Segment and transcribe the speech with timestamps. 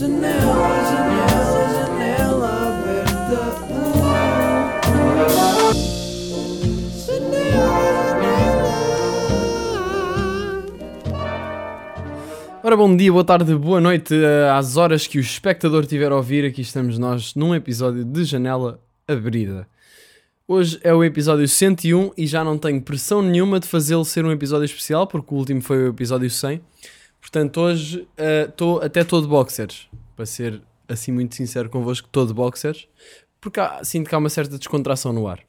[0.00, 0.32] Janela,
[0.88, 3.40] janela, janela aberta.
[7.06, 8.16] Janela.
[12.62, 14.14] Ora, bom dia, boa tarde, boa noite.
[14.14, 18.24] eh, Às horas que o espectador tiver a ouvir, aqui estamos nós num episódio de
[18.24, 19.68] Janela Abrida.
[20.48, 24.32] Hoje é o episódio 101 e já não tenho pressão nenhuma de fazê-lo ser um
[24.32, 26.58] episódio especial, porque o último foi o episódio 100.
[27.20, 28.08] Portanto, hoje
[28.48, 32.88] estou até todo boxers, para ser assim muito sincero convosco, todo boxers,
[33.40, 35.40] porque há, sinto que há uma certa descontração no ar.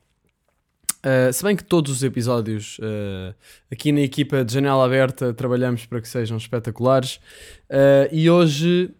[1.01, 3.33] Uh, se bem que todos os episódios uh,
[3.71, 7.15] aqui na equipa de Janela Aberta trabalhamos para que sejam espetaculares.
[7.67, 8.93] Uh, e hoje,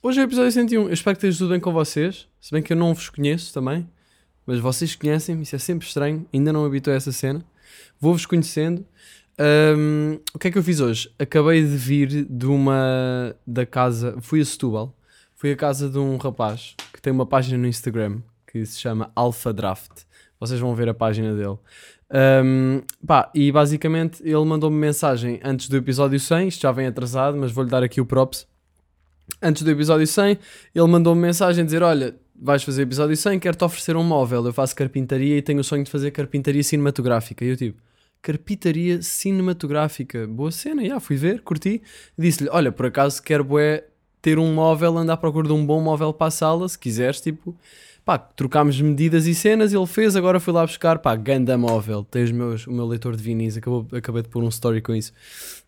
[0.00, 0.82] hoje é o episódio 101.
[0.82, 2.28] Eu espero que esteja tudo bem com vocês.
[2.40, 3.88] Se bem que eu não vos conheço também,
[4.46, 6.24] mas vocês conhecem-me, isso é sempre estranho.
[6.32, 7.44] Ainda não me habituei a essa cena.
[8.00, 8.86] Vou-vos conhecendo.
[9.38, 11.10] Um, o que é que eu fiz hoje?
[11.18, 13.34] Acabei de vir de uma.
[13.46, 14.16] da casa.
[14.20, 14.94] Fui a Setúbal.
[15.34, 19.10] Fui à casa de um rapaz que tem uma página no Instagram que se chama
[19.14, 20.04] Alpha Draft.
[20.38, 21.58] Vocês vão ver a página dele.
[22.44, 26.48] Um, pá, e basicamente ele mandou-me mensagem antes do episódio 100.
[26.48, 28.46] Isto já vem atrasado, mas vou-lhe dar aqui o props.
[29.42, 30.38] Antes do episódio 100,
[30.74, 34.44] ele mandou-me mensagem a dizer: Olha, vais fazer episódio 100, quero-te oferecer um móvel.
[34.46, 37.44] Eu faço carpintaria e tenho o sonho de fazer carpintaria cinematográfica.
[37.44, 37.80] E eu tipo,
[38.24, 41.82] carpintaria cinematográfica, boa cena, já fui ver, curti.
[42.18, 43.84] Disse-lhe: Olha, por acaso quero bué,
[44.22, 47.20] ter um móvel, andar à procura de um bom móvel para a sala, se quiseres,
[47.20, 47.54] tipo.
[48.02, 52.04] Pá, trocámos medidas e cenas, ele fez, agora fui lá buscar, pá, ganda móvel.
[52.04, 54.94] Tem os meus, o meu leitor de vinis, acabou, acabei de pôr um story com
[54.94, 55.12] isso.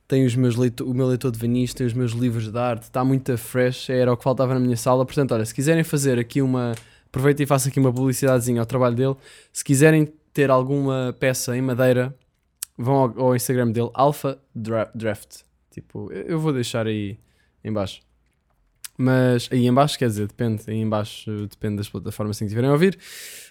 [0.08, 2.84] Tem os meus leitor, o meu leitor de vinis, tem os meus livros de arte,
[2.84, 5.04] está muito fresh, era o que faltava na minha sala.
[5.04, 6.74] Portanto, olha, se quiserem fazer aqui uma.
[7.06, 9.16] Aproveito e faço aqui uma publicidadezinha ao trabalho dele.
[9.52, 12.14] Se quiserem ter alguma peça em madeira,
[12.76, 15.42] vão ao, ao Instagram dele, Alpha Dra Draft.
[15.70, 17.18] Tipo, eu vou deixar aí
[17.64, 18.00] em baixo.
[18.98, 22.70] Mas aí em baixo, quer dizer, depende, aí em baixo depende das plataformas que estiverem
[22.70, 22.98] a ouvir.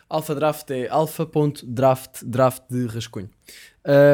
[0.10, 3.30] Alpha Draft é alpha.draft, draft de rascunho.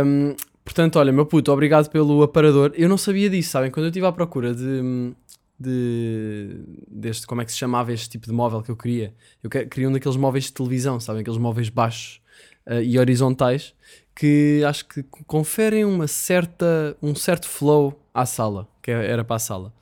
[0.05, 0.35] Um,
[0.66, 2.73] portanto, olha, meu puto, obrigado pelo aparador.
[2.75, 3.72] Eu não sabia disso, sabem?
[3.72, 5.13] Quando eu estive à procura de,
[5.57, 9.49] de deste, como é que se chamava este tipo de móvel que eu queria, eu
[9.49, 11.22] que- queria um daqueles móveis de televisão, sabem?
[11.22, 12.20] Aqueles móveis baixos
[12.67, 13.73] uh, e horizontais
[14.16, 19.39] que acho que conferem uma certa, um certo flow à sala, que era para a
[19.39, 19.73] sala.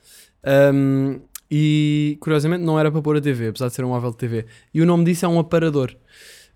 [0.72, 1.20] Um,
[1.50, 4.46] e curiosamente não era para pôr a TV, apesar de ser um móvel de TV.
[4.72, 5.94] E o nome disso é um aparador.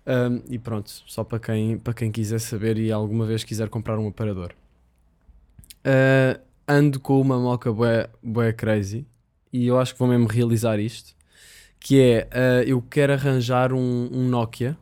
[0.07, 3.99] Um, e pronto, só para quem, para quem quiser saber e alguma vez quiser comprar
[3.99, 4.53] um aparador.
[5.85, 9.05] Uh, ando com uma moca bué, bué crazy
[9.51, 11.13] e eu acho que vou mesmo realizar isto.
[11.79, 14.77] Que é, uh, eu quero arranjar um, um Nokia.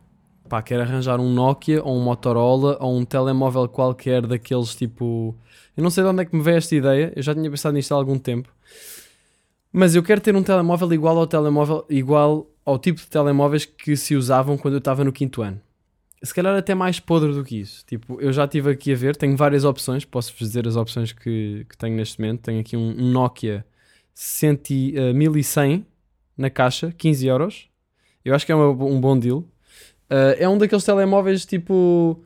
[0.54, 5.34] Pá, quero arranjar um Nokia ou um Motorola ou um telemóvel qualquer daqueles tipo...
[5.76, 7.74] Eu não sei de onde é que me veio esta ideia, eu já tinha pensado
[7.74, 8.48] nisto há algum tempo.
[9.72, 13.96] Mas eu quero ter um telemóvel igual ao telemóvel, igual ao tipo de telemóveis que
[13.96, 15.60] se usavam quando eu estava no quinto ano.
[16.22, 17.84] Se calhar até mais podre do que isso.
[17.84, 21.66] Tipo, eu já estive aqui a ver, tenho várias opções, posso-vos dizer as opções que,
[21.68, 22.42] que tenho neste momento.
[22.42, 23.66] Tenho aqui um, Nokia
[24.14, 25.84] 100, e, uh, 1100
[26.38, 27.68] na caixa, 15 euros.
[28.24, 29.44] Eu acho que é uma- um bom deal.
[30.14, 32.22] Uh, é um daqueles telemóveis tipo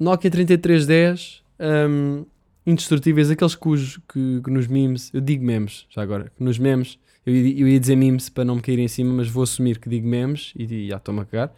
[0.00, 2.24] Nokia 3310, um,
[2.66, 6.98] indestrutíveis, aqueles cujos que, que nos memes, eu digo memes já agora, que nos memes,
[7.26, 9.86] eu, eu ia dizer memes para não me cair em cima, mas vou assumir que
[9.86, 11.52] digo memes e, e já estou-me a cagar.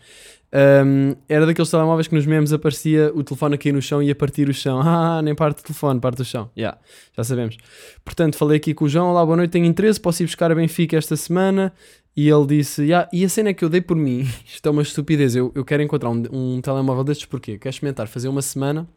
[0.50, 4.10] Um, era daqueles telemóveis que nos memes aparecia o telefone a cair no chão e
[4.10, 4.80] a partir o chão.
[4.88, 6.50] Ah, nem parte o telefone, parte o chão.
[6.56, 6.76] Yeah,
[7.16, 7.56] já sabemos.
[8.04, 9.10] Portanto, falei aqui com o João.
[9.10, 11.72] Olá, boa noite, tenho interesse, posso ir buscar a Benfica esta semana.
[12.18, 14.72] E ele disse: "Ya, E a cena é que eu dei por mim, isto é
[14.72, 15.36] uma estupidez.
[15.36, 18.88] Eu, eu quero encontrar um, um telemóvel destes porque quero experimentar fazer uma semana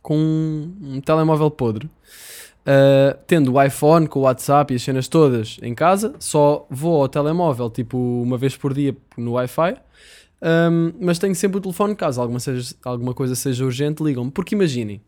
[0.00, 1.90] com um, um telemóvel podre.
[2.64, 7.02] Uh, tendo o iPhone com o WhatsApp e as cenas todas em casa, só vou
[7.02, 9.76] ao telemóvel tipo uma vez por dia no Wi-Fi.
[10.40, 14.30] Um, mas tenho sempre o telefone caso alguma, seja, alguma coisa seja urgente, ligam-me.
[14.30, 15.02] Porque imaginem,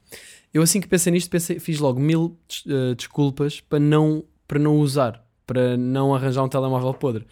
[0.52, 2.36] eu assim que pensei nisto, pensei, fiz logo mil
[2.68, 7.26] eh, desculpas para não, para não usar, para não arranjar um telemóvel podre.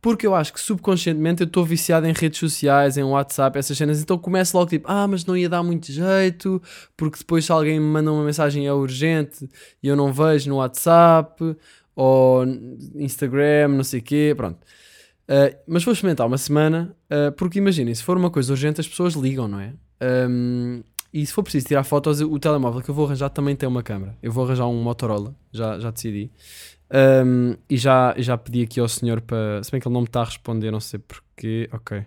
[0.00, 4.02] Porque eu acho que subconscientemente eu estou viciado em redes sociais, em WhatsApp, essas cenas,
[4.02, 6.60] então começo logo tipo, ah, mas não ia dar muito jeito,
[6.96, 9.48] porque depois se alguém me manda uma mensagem é urgente
[9.80, 11.56] e eu não vejo no WhatsApp
[11.94, 12.44] ou
[12.96, 14.58] Instagram, não sei o quê, pronto.
[15.28, 18.88] Uh, mas vou experimentar uma semana, uh, porque imaginem, se for uma coisa urgente, as
[18.88, 19.72] pessoas ligam, não é?
[20.28, 20.82] Um,
[21.12, 23.82] e se for preciso tirar fotos, o telemóvel que eu vou arranjar também tem uma
[23.82, 24.16] câmera.
[24.22, 26.30] Eu vou arranjar um Motorola, já, já decidi.
[26.92, 29.62] Um, e já, já pedi aqui ao senhor para.
[29.62, 31.68] Se bem que ele não me está a responder, não sei porquê.
[31.72, 32.04] Ok.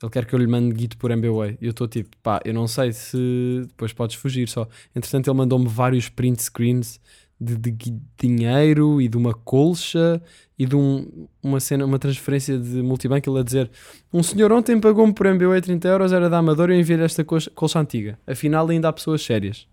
[0.00, 1.58] Ele quer que eu lhe mande guito por MBWay.
[1.60, 4.68] E eu estou tipo, pá, eu não sei se depois podes fugir só.
[4.94, 7.00] Entretanto, ele mandou-me vários print screens
[7.40, 10.20] de, de dinheiro e de uma colcha
[10.58, 13.30] e de um- uma cena, uma transferência de multibanco.
[13.30, 13.70] Ele a dizer:
[14.12, 17.24] Um senhor ontem pagou-me por MBA 30 euros, era da Amadora e eu enviei-lhe esta
[17.24, 18.18] colcha, colcha antiga.
[18.26, 19.66] Afinal, ainda há pessoas sérias.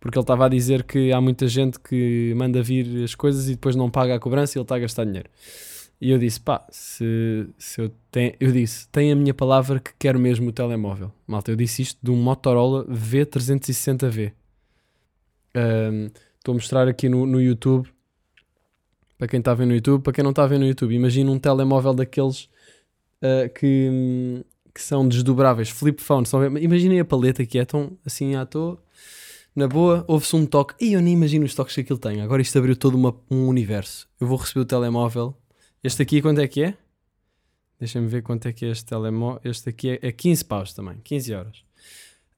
[0.00, 3.52] Porque ele estava a dizer que há muita gente que manda vir as coisas e
[3.52, 5.28] depois não paga a cobrança e ele está a gastar dinheiro.
[6.00, 8.32] E eu disse: pá, se, se eu tenho.
[8.40, 11.12] Eu disse: tem a minha palavra que quero mesmo o telemóvel.
[11.26, 14.32] Malta, eu disse isto de um Motorola V360V.
[15.54, 16.08] Ahm,
[16.40, 17.88] Estou a mostrar aqui no, no YouTube.
[19.18, 20.94] Para quem está a ver no YouTube, para quem não está a ver no YouTube,
[20.94, 22.48] imagina um telemóvel daqueles
[23.20, 24.42] ah, que,
[24.74, 26.26] que são desdobráveis, flip phone.
[26.60, 28.82] Imaginem a paleta que é tão assim à toa.
[29.54, 30.74] Na boa, ouve-se um toque.
[30.82, 32.22] E eu nem imagino os toques que aquilo tem.
[32.22, 34.08] Agora isto abriu todo uma- um universo.
[34.18, 35.36] Eu vou receber o telemóvel.
[35.84, 36.74] Este aqui, quanto é que é?
[37.78, 39.40] Deixa-me ver quanto é que é este telemóvel.
[39.44, 41.64] Este aqui é, é 15 paus também, 15 euros.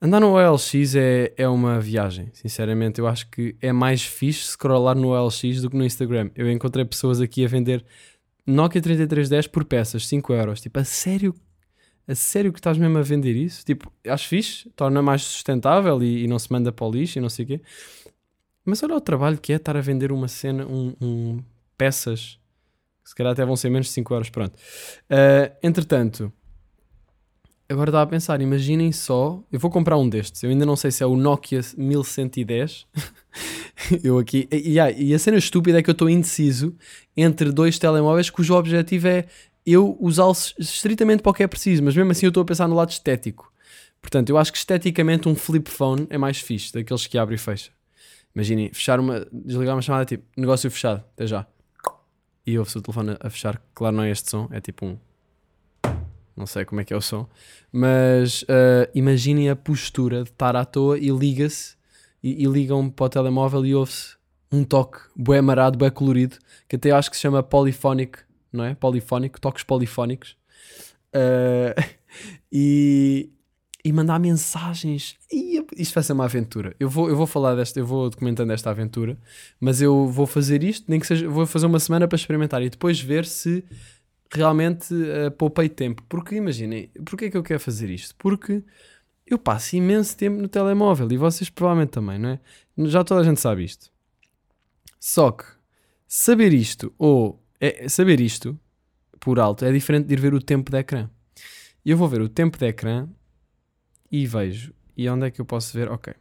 [0.05, 2.99] Andar no OLX é, é uma viagem, sinceramente.
[3.01, 6.29] Eu acho que é mais fixe scrollar no OLX do que no Instagram.
[6.35, 7.85] Eu encontrei pessoas aqui a vender
[8.45, 10.61] Nokia 3310 por peças, 5 euros.
[10.61, 11.33] Tipo, a sério?
[12.09, 13.65] A sério que estás mesmo a vender isso?
[13.65, 17.23] Tipo, acho fixe, torna mais sustentável e, e não se manda para o lixo e
[17.23, 17.61] não sei o quê.
[18.65, 21.45] Mas olha o trabalho que é estar a vender uma cena, um, um-
[21.79, 22.41] peças,
[23.05, 24.59] se calhar até vão ser menos de 5 euros, pronto.
[25.09, 26.33] Ah, entretanto,
[27.73, 30.91] agora estava a pensar, imaginem só, eu vou comprar um destes, eu ainda não sei
[30.91, 32.87] se é o Nokia 1110,
[34.05, 36.77] eu aqui, e, e, a cena estúpida é que eu estou indeciso
[37.17, 39.27] entre dois telemóveis cujo objetivo é
[39.65, 42.67] eu usá-los estritamente para o que é preciso, mas mesmo assim eu estou a pensar
[42.69, 43.53] no lado estético.
[44.01, 47.39] Portanto, eu acho que esteticamente um flip phone é mais fixe, daqueles que abre e
[47.39, 47.71] fecha.
[48.35, 51.47] Imaginem, fechar uma, desligar uma chamada tipo, negócio fechado, até já.
[52.45, 54.99] E ouve-se o telefone a fechar, claro não é este som, é tipo um...
[56.37, 57.29] Não sei como é que é o som.
[57.71, 61.77] Mas ah, imaginem a postura de estar à toa e liga-se
[62.23, 64.17] e, e ligam para o telemóvel e ouve-se
[64.51, 66.37] um toque bué marado, bué colorido,
[66.69, 68.19] que até acho que se chama polyphonic,
[68.53, 68.75] não é?
[68.75, 70.37] Polifónico, toques polifónicos.
[71.13, 71.75] Ah,
[72.51, 73.31] e,
[73.85, 75.17] e mandar mensagens.
[75.31, 76.75] E isto vai ser uma aventura.
[76.79, 79.19] Eu vou, eu vou falar desta, eu vou documentando esta aventura,
[79.61, 82.71] mas eu vou fazer isto, nem que seja, vou fazer uma semana para experimentar e
[82.71, 83.65] depois ver se
[84.33, 86.03] realmente uh, poupei tempo.
[86.09, 88.15] Porque imaginem, porque é que eu quero fazer isto?
[88.17, 88.65] Porque
[89.27, 92.41] eu passo imenso tempo no telemóvel e vocês provavelmente também, não é?
[92.89, 93.91] Já toda a gente sabe isto.
[94.99, 95.45] Só que
[96.07, 98.59] saber isto ou é, saber isto
[99.21, 101.09] por alto é diferente de ir ver o tempo de ecrã.
[101.85, 103.09] Eu vou ver o tempo de ecrã
[104.11, 104.73] e vejo.
[104.97, 105.91] E onde é que eu posso ver?
[105.91, 106.13] Ok.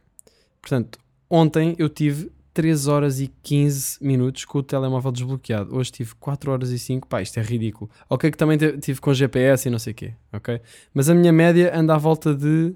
[0.60, 0.98] Portanto,
[1.28, 5.74] ontem eu tive 3 horas e 15 minutos com o telemóvel desbloqueado.
[5.74, 7.08] Hoje tive 4 horas e 5.
[7.08, 7.90] Pá, isto é ridículo.
[8.08, 10.14] Ok, que também tive com GPS e não sei o quê.
[10.32, 10.60] Ok?
[10.92, 12.74] Mas a minha média anda à volta de.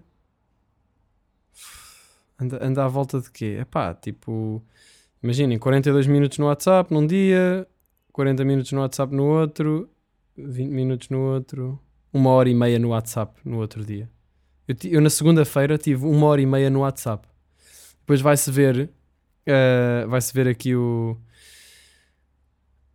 [2.38, 3.56] Anda, anda à volta de quê?
[3.60, 4.62] É pá, tipo.
[5.22, 7.66] Imaginem, 42 minutos no WhatsApp num dia,
[8.12, 9.90] 40 minutos no WhatsApp no outro,
[10.36, 11.80] 20 minutos no outro,
[12.12, 14.08] uma hora e meia no WhatsApp no outro dia.
[14.68, 17.26] Eu, eu na segunda-feira tive uma hora e meia no WhatsApp.
[18.00, 18.90] Depois vai-se ver,
[19.46, 21.16] eh, vai-se ver aqui o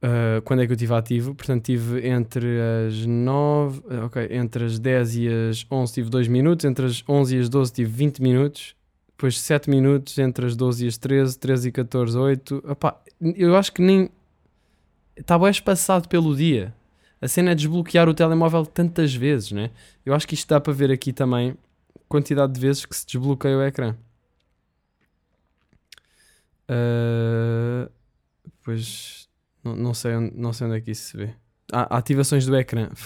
[0.01, 1.35] eh, quando é que eu estive ativo.
[1.35, 6.27] Portanto, tive entre as 9, eh, ok, entre as 10 e as 11 tive 2
[6.27, 8.75] minutos, entre as 11 e as 12 tive 20 minutos.
[9.09, 12.63] Depois 7 minutos entre as 12 e as 13, 13 e 14, 8.
[12.67, 14.09] Opá, eu acho que nem.
[15.15, 16.73] Está bem espaçado pelo dia.
[17.21, 19.69] A cena é desbloquear o telemóvel tantas vezes, né?
[20.03, 21.55] Eu acho que isto dá para ver aqui também
[22.09, 23.95] quantidade de vezes que se desbloqueia o ecrã.
[26.67, 27.89] Ah,
[28.63, 29.29] pois
[29.63, 31.33] não, não, sei onde, não sei onde é que isso se vê.
[31.71, 32.89] Ah, ativações do ecrã.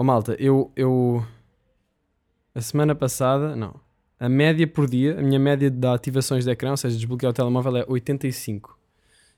[0.00, 1.26] Oh malta, eu, eu
[2.54, 3.80] a semana passada, não,
[4.20, 7.32] a média por dia, a minha média de ativações de ecrã, ou seja, desbloquear o
[7.32, 8.78] telemóvel é 85.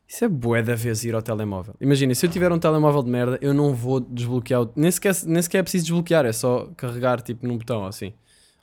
[0.06, 1.74] Isso é bué da vez ir ao telemóvel.
[1.80, 4.62] Imagina, se eu tiver um telemóvel de merda, eu não vou desbloquear.
[4.62, 4.72] O...
[4.74, 8.12] Nem, sequer, nem sequer é preciso desbloquear, é só carregar tipo num botão assim.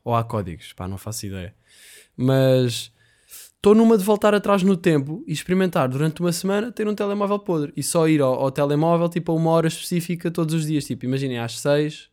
[0.03, 1.56] Ou há códigos, pá, não faço ideia.
[2.15, 2.91] Mas
[3.58, 7.40] estou numa de voltar atrás no tempo e experimentar durante uma semana ter um telemóvel
[7.40, 7.74] podre.
[7.76, 10.86] E só ir ao, ao telemóvel tipo a uma hora específica todos os dias.
[10.86, 12.10] Tipo, imaginem, às 6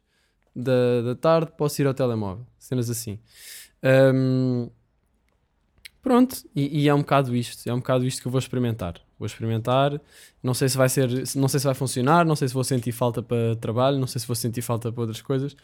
[0.55, 2.47] da, da tarde posso ir ao telemóvel.
[2.59, 3.19] Cenas assim.
[3.83, 4.69] Ahm,
[6.03, 7.69] pronto, e, e é um bocado isto.
[7.69, 9.01] É um bocado isto que eu vou experimentar.
[9.19, 10.01] Vou experimentar.
[10.43, 12.93] Não sei se vai ser, não sei se vai funcionar, não sei se vou sentir
[12.93, 15.55] falta para trabalho, não sei se vou sentir falta para outras coisas.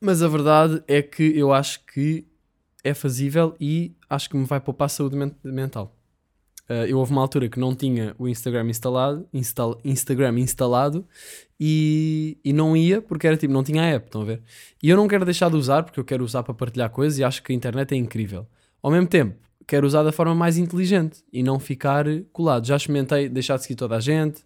[0.00, 2.26] Mas a verdade é que eu acho que
[2.82, 5.96] é fazível e acho que me vai poupar saúde men- mental.
[6.68, 11.04] Uh, eu houve uma altura que não tinha o Instagram instalado, instal- Instagram instalado
[11.58, 14.40] e, e não ia porque era tipo, não tinha a app, estão a ver?
[14.80, 17.24] E eu não quero deixar de usar porque eu quero usar para partilhar coisas e
[17.24, 18.46] acho que a internet é incrível.
[18.80, 22.64] Ao mesmo tempo, quero usar da forma mais inteligente e não ficar colado.
[22.66, 24.42] Já experimentei deixar de seguir toda a gente,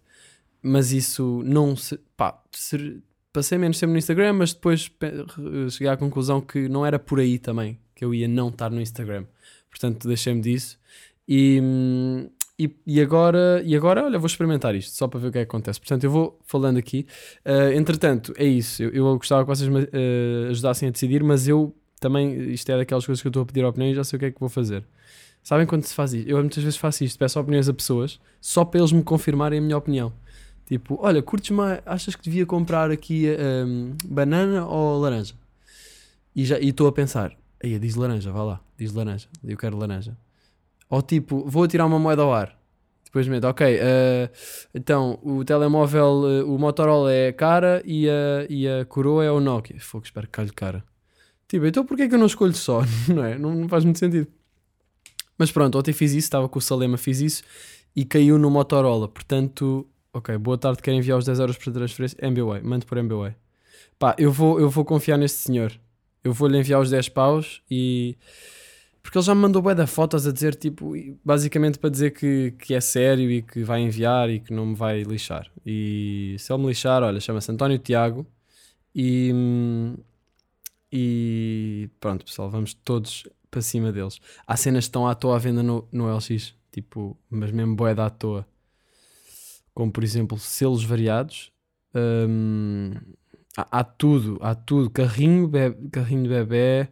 [0.63, 1.97] mas isso não se.
[2.17, 4.89] pá, ser- passei menos tempo no Instagram, mas depois
[5.69, 8.81] cheguei à conclusão que não era por aí também que eu ia não estar no
[8.81, 9.25] Instagram.
[9.69, 10.77] Portanto, deixei-me disso.
[11.27, 15.31] E, hum, e, e agora, e agora, olha, vou experimentar isto só para ver o
[15.31, 15.79] que é que acontece.
[15.79, 17.05] Portanto, eu vou falando aqui.
[17.45, 18.83] Uh, entretanto, é isso.
[18.83, 22.77] Eu, eu gostava que vocês me uh, ajudassem a decidir, mas eu também, isto é
[22.77, 24.39] daquelas coisas que eu estou a pedir opinião e já sei o que é que
[24.39, 24.85] vou fazer.
[25.43, 26.29] Sabem quando se faz isto?
[26.29, 29.61] Eu muitas vezes faço isto, peço opiniões a pessoas só para eles me confirmarem a
[29.61, 30.11] minha opinião.
[30.65, 35.35] Tipo, olha, curtes mais, achas que devia comprar aqui hum, banana ou laranja?
[36.35, 37.31] E estou a pensar,
[37.73, 40.17] aí diz laranja, vá lá, diz laranja, eu quero laranja.
[40.89, 42.57] Ou tipo, vou tirar uma moeda ao ar.
[43.05, 44.29] Depois meto, ok, eh,
[44.73, 49.39] então o telemóvel, eh, o Motorola é cara e a, e a coroa é o
[49.39, 49.79] Nokia.
[49.79, 50.83] Fogo, espero que calhe cara.
[51.47, 52.81] Tipo, então porquê é que eu não escolho só?
[53.07, 53.37] Não é?
[53.37, 54.27] Não, não faz muito sentido.
[55.37, 57.43] Mas pronto, ontem fiz isso, estava com o Salema, fiz isso
[57.95, 59.07] e caiu no Motorola.
[59.07, 62.17] Portanto, ok, boa tarde, quero enviar os 10 euros para transferência.
[62.21, 63.33] MBWay, mando por MBWay.
[63.97, 65.71] Pá, eu vou, eu vou confiar neste senhor.
[66.25, 68.17] Eu vou-lhe enviar os 10 paus e.
[69.03, 72.55] Porque ele já me mandou bué de fotos a dizer, tipo, basicamente para dizer que,
[72.57, 75.47] que é sério e que vai enviar e que não me vai lixar.
[75.63, 78.25] E se ele me lixar, olha, chama-se António Tiago
[78.93, 79.31] e.
[80.91, 84.19] E pronto, pessoal, vamos todos para cima deles.
[84.47, 87.91] Há cenas que estão à toa à venda no, no LX, tipo, mas mesmo bué
[87.91, 88.47] à toa.
[89.75, 91.51] Como por exemplo, selos variados.
[91.93, 92.93] hum,
[93.71, 94.89] há, tudo, há tudo.
[94.89, 96.87] Carrinho, be- carrinho de bebê,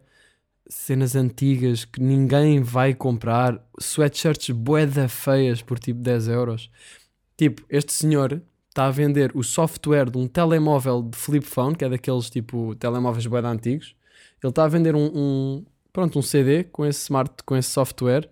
[0.68, 6.70] cenas antigas que ninguém vai comprar, sweatshirts bué da feias por tipo 10 euros.
[7.36, 11.84] Tipo, este senhor está a vender o software de um telemóvel de flip phone, que
[11.84, 13.94] é daqueles tipo telemóveis bué da antigos.
[14.42, 18.28] Ele está a vender um, um- pronto, um CD com esse smart, com esse software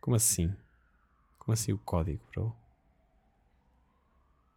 [0.00, 0.52] Como assim?
[1.38, 2.54] Como assim o código, bro?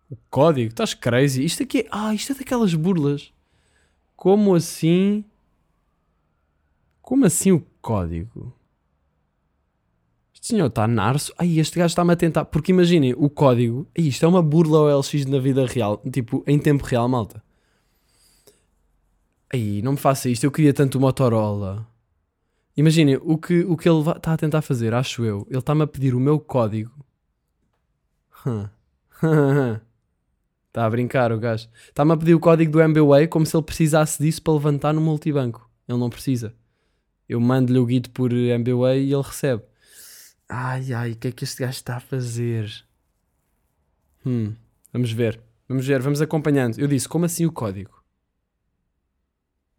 [0.10, 0.70] O código?
[0.70, 1.44] Estás crazy?
[1.46, 1.88] Isto aqui é...
[1.92, 3.32] Ah, isto é daquelas burlas.
[4.18, 5.24] Como assim?
[7.04, 8.52] Como assim o código?
[10.34, 11.32] Este senhor está narso.
[11.38, 12.46] Ai, este gajo está-me a tentar.
[12.46, 13.88] Porque imaginem, o código.
[13.96, 16.02] Ai, isto é uma burla OLX na vida real.
[16.12, 17.44] Tipo, em tempo real, malta.
[19.54, 20.44] Ai, não me faça isto.
[20.44, 21.88] Eu queria tanto o Motorola.
[22.76, 25.46] Imaginem, o que, o que ele está a tentar fazer, acho eu.
[25.50, 26.92] Ele está-me a pedir o meu código.
[30.68, 31.68] Está a brincar o gajo.
[31.88, 35.02] Está-me a pedir o código do MBWay como se ele precisasse disso para levantar no
[35.02, 35.70] multibanco.
[35.88, 36.54] Ele não precisa.
[37.28, 39.64] Eu mando-lhe o guito por MBWay e ele recebe.
[40.48, 42.72] Ai, ai, o que é que este gajo está a fazer?
[44.26, 44.54] Hum,
[44.94, 45.42] vamos ver.
[45.68, 46.80] Vamos ver, vamos acompanhando.
[46.80, 47.92] Eu disse, como assim o código?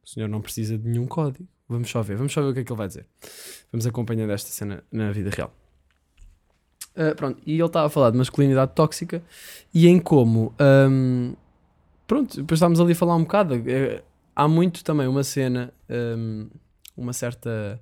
[0.04, 1.48] O senhor não precisa de nenhum código.
[1.68, 3.06] Vamos só ver, vamos só ver o que é que ele vai dizer.
[3.70, 5.54] Vamos acompanhando esta cena na vida real.
[6.98, 9.22] Ah, pronto, e ele estava a falar de masculinidade tóxica
[9.72, 10.52] e em como.
[10.58, 11.34] ahm,
[12.08, 13.54] pronto, depois estávamos ali a falar um bocado.
[13.54, 14.02] eh,
[14.34, 16.48] há muito também uma cena, hum,
[16.96, 17.80] uma certa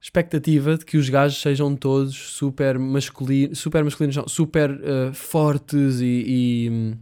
[0.00, 6.00] expectativa de que os gajos sejam todos super masculinos, super masculinos, não, super uh, fortes
[6.00, 6.94] e, e, hum,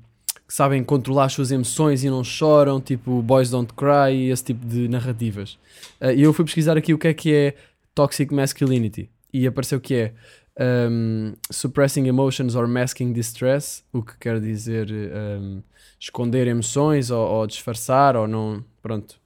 [0.47, 4.45] que sabem controlar as suas emoções e não choram, tipo Boys Don't Cry e esse
[4.45, 5.55] tipo de narrativas.
[6.01, 7.55] Uh, e eu fui pesquisar aqui o que é que é
[7.95, 10.15] Toxic Masculinity e apareceu que é
[10.61, 15.63] um, Suppressing Emotions or Masking Distress, o que quer dizer um,
[15.99, 19.21] esconder emoções ou, ou disfarçar ou não, pronto,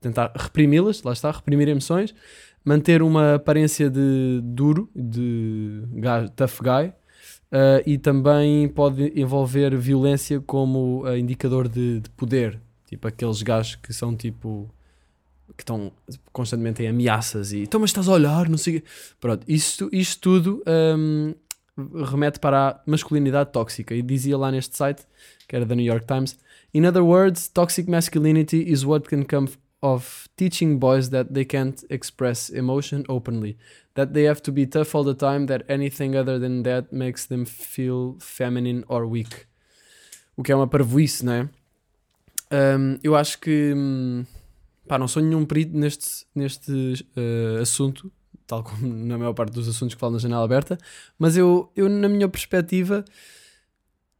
[0.00, 2.14] tentar reprimi-las, lá está, reprimir emoções,
[2.64, 5.82] manter uma aparência de duro, de
[6.34, 13.06] tough guy, uh, e também pode envolver violência como uh, indicador de, de, poder, tipo
[13.06, 14.68] aqueles gajos que são tipo
[15.56, 15.92] que estão
[16.32, 18.82] constantemente em ameaças e então mas estás a olhar, não sei
[19.20, 21.34] pronto, isto, isto tudo um,
[22.04, 25.04] remete para a masculinidade tóxica e dizia lá neste site,
[25.46, 26.36] que era da New York Times,
[26.74, 29.48] In other words, toxic masculinity is what can come
[29.80, 33.56] of teaching boys that they can't express emotion openly,
[33.94, 37.26] that they have to be tough all the time, that anything other than that makes
[37.26, 39.46] them feel feminine or weak.
[40.36, 41.48] O que é uma parvoíce, não é?
[42.50, 44.24] Um, eu acho que hum,
[44.86, 48.12] pá, não sou nenhum perito neste, neste uh, assunto,
[48.46, 50.78] tal como na maior parte dos assuntos que falo na janela aberta,
[51.18, 53.04] mas eu, eu na minha perspectiva,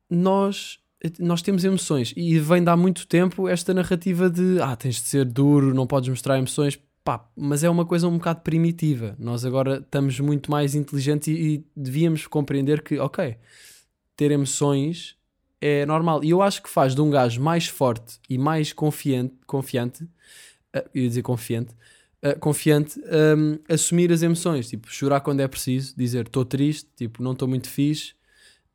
[0.08, 0.78] nós
[1.18, 5.02] nós temos emoções e vem de há muito tempo esta narrativa de ah, tens de
[5.02, 9.14] ser duro, não podes mostrar emoções, pá, mas é uma coisa um bocado primitiva.
[9.18, 13.36] Nós agora estamos muito mais inteligentes e, e devíamos compreender que, ok,
[14.16, 15.16] ter emoções
[15.60, 16.24] é normal.
[16.24, 20.08] E eu acho que faz de um gajo mais forte e mais confiante, confiante,
[20.74, 21.74] uh, ia dizer confiante,
[22.24, 23.00] uh, confiante,
[23.36, 27.48] um, assumir as emoções, tipo, chorar quando é preciso, dizer estou triste, tipo, não estou
[27.48, 28.14] muito fixe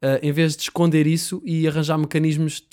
[0.01, 2.65] Uh, em vez de esconder isso e arranjar mecanismos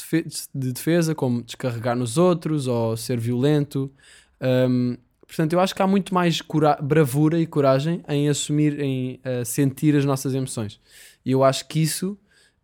[0.54, 3.92] de defesa, como descarregar nos outros ou ser violento.
[4.40, 6.40] Um, portanto, eu acho que há muito mais
[6.80, 10.80] bravura e coragem em assumir, em uh, sentir as nossas emoções.
[11.24, 12.16] E eu acho que isso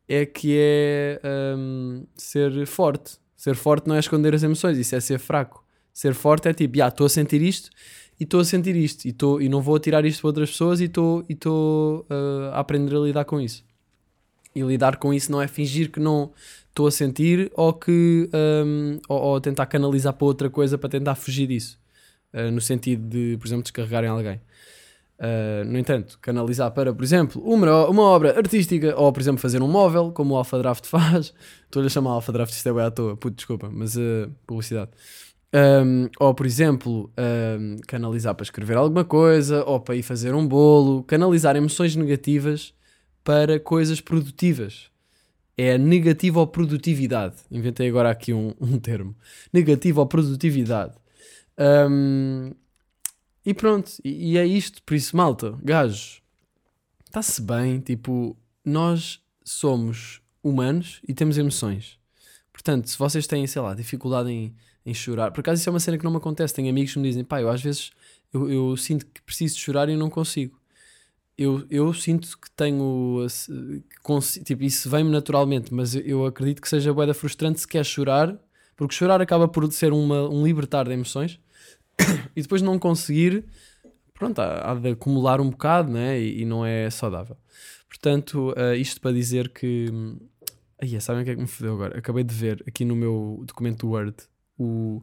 [0.09, 1.21] é que é
[1.59, 3.19] um, ser forte.
[3.37, 5.62] Ser forte não é esconder as emoções, isso é ser fraco.
[5.93, 7.71] Ser forte é tipo, estou a sentir isto
[8.19, 10.81] e estou a sentir isto e, tô, e não vou tirar isto para outras pessoas
[10.81, 13.65] e estou uh, a aprender a lidar com isso.
[14.55, 16.31] E lidar com isso não é fingir que não
[16.69, 21.15] estou a sentir ou que um, ou, ou, tentar canalizar para outra coisa para tentar
[21.15, 21.79] fugir disso.
[22.33, 24.41] Uh, no sentido de, por exemplo, descarregar em alguém.
[25.19, 29.63] Uh, no entanto, canalizar para, por exemplo, uma, uma obra artística ou, por exemplo, fazer
[29.63, 31.35] um móvel, como o Alpha Draft faz.
[31.65, 33.97] Estou-lhe a chamar Alpha Draft, isto é bem à toa, puto, desculpa, mas
[34.47, 34.91] publicidade.
[35.55, 40.47] Um, ou, por exemplo, um, canalizar para escrever alguma coisa, ou para ir fazer um
[40.47, 42.75] bolo, canalizar emoções negativas
[43.23, 44.91] para coisas produtivas.
[45.57, 47.37] É a negativa ou produtividade.
[47.51, 49.15] Inventei agora aqui um, um termo.
[49.53, 50.95] Negativa ou produtividade.
[53.45, 54.83] E pronto, e, e, é isto.
[54.83, 56.23] Por isso, malta, gajos,
[57.07, 57.81] está-se bem.
[57.81, 61.99] Tipo, nós somos humanos e temos emoções.
[62.53, 65.81] Portanto, se vocês têm, sei lá, dificuldade em, em chorar, por acaso isso é uma
[65.81, 66.55] cena que não me acontece.
[66.55, 67.91] Tenho amigos que me dizem, pá, eu às vezes
[68.33, 70.63] eu, eu sinto que preciso chorar e não consigo
[71.37, 73.27] eu, eu sinto que tenho.
[74.45, 78.37] Tipo, isso vem-me naturalmente, mas eu acredito que seja boeda frustrante se quer chorar,
[78.77, 81.41] porque chorar acaba por ser uma, um libertar de emoções
[82.37, 83.45] e depois não conseguir.
[84.15, 86.21] Pronto, há, há de acumular um bocado né?
[86.21, 87.37] e, e não é saudável.
[87.89, 89.87] Portanto, uh, isto para dizer que.
[90.81, 91.99] Aí, sabem o que é que me fodeu agora?
[91.99, 94.17] Acabei de ver aqui no meu documento Word
[94.63, 95.03] o,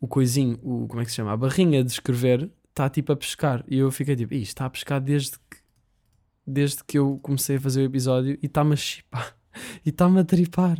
[0.00, 1.32] o coisinho, o, como é que se chama?
[1.32, 3.64] A barrinha de escrever está tipo a pescar.
[3.68, 5.58] E eu fiquei tipo, isto está a pescar desde que,
[6.46, 9.36] desde que eu comecei a fazer o episódio e está-me a chipar.
[9.86, 10.78] E está-me a tripar.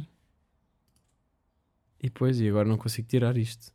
[1.98, 3.72] E depois, e agora não consigo tirar isto.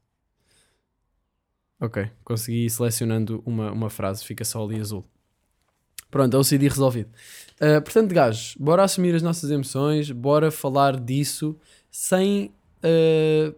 [1.79, 5.03] Ok, consegui selecionando uma, uma frase, fica só ali azul.
[6.11, 7.09] Pronto, é o CD resolvido.
[7.55, 11.57] Uh, portanto, gajos, bora assumir as nossas emoções, bora falar disso
[11.89, 12.53] sem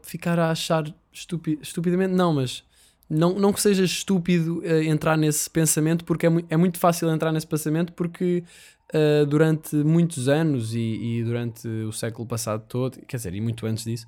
[0.02, 2.64] ficar a achar estupi estupidamente, não, mas
[3.10, 7.10] não, não que seja estúpido uh, entrar nesse pensamento, porque é, mu é, muito fácil
[7.10, 8.44] entrar nesse pensamento, porque
[8.94, 10.80] uh, durante muitos anos e,
[11.20, 14.08] e, durante o século passado todo, quer dizer, e muito antes disso,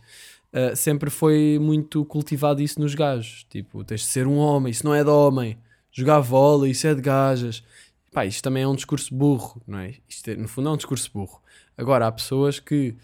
[0.53, 3.45] uh, sempre foi muito cultivado isso nos gajos.
[3.49, 5.57] Tipo, tens de ser um homem, isso não é de homem.
[5.91, 7.63] Jogar vôlei, isso é de gajas.
[8.11, 9.93] Pá, isto também é um discurso burro, não é?
[10.09, 11.41] Isto é, no fundo é um discurso burro.
[11.77, 12.95] Agora, há pessoas que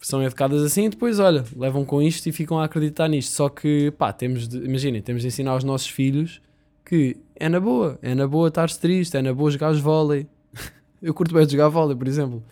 [0.00, 3.32] são educadas assim e depois, olha, levam com isto e ficam a acreditar nisto.
[3.32, 6.40] Só que, pá, temos de, imaginem, temos de ensinar aos nossos filhos
[6.86, 10.26] que é na boa, é na boa estar-se triste, é na boa jogar vôlei.
[11.02, 12.42] Eu curto bem de jogar vôlei, por exemplo.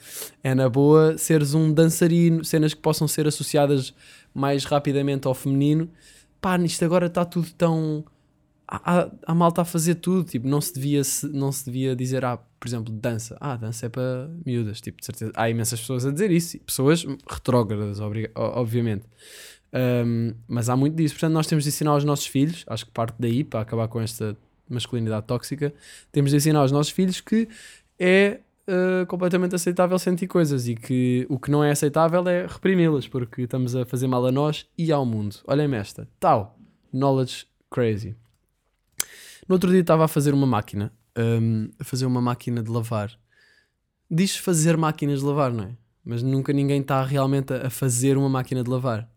[0.42, 3.94] É na boa seres um dançarino, cenas que possam ser associadas
[4.35, 5.88] mais rapidamente ao feminino.
[6.40, 8.04] Pá, nisto agora está tudo tão.
[8.85, 12.39] A, a malta a fazer tudo, tipo, não se, devia, não se devia dizer, ah,
[12.59, 13.37] por exemplo, dança.
[13.41, 15.33] Ah, dança é para miúdas, tipo, de certeza.
[15.35, 18.01] Há imensas pessoas a dizer isso, pessoas retrógradas,
[18.35, 19.05] obviamente.
[19.75, 22.93] Um, mas há muito disso, portanto, nós temos de ensinar aos nossos filhos, acho que
[22.93, 24.37] parte daí, para acabar com esta
[24.69, 25.75] masculinidade tóxica,
[26.13, 27.49] temos de ensinar aos nossos filhos que
[27.99, 33.09] é uh, completamente aceitável sentir coisas e que o que não é aceitável é reprimi-las,
[33.09, 35.37] porque estamos a fazer mal a nós e ao mundo.
[35.47, 36.57] Olhem-me esta, tal,
[36.93, 38.15] knowledge crazy.
[39.48, 43.11] No outro dia estava a fazer uma máquina, um, a fazer uma máquina de lavar.
[44.11, 45.76] Diz fazer máquinas de lavar, não é?
[46.04, 49.09] Mas nunca ninguém está realmente a fazer uma máquina de lavar.